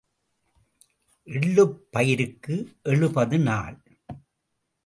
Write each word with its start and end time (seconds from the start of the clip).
எள்ளுப் 1.23 1.91
பயிருக்கு 1.91 2.71
எழுபது 2.83 3.39
நாள். 3.39 3.81